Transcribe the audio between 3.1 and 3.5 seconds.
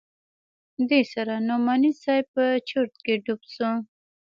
ډوب